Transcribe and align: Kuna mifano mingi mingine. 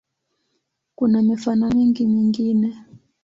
Kuna 0.95 1.21
mifano 1.21 1.69
mingi 1.69 2.05
mingine. 2.05 2.85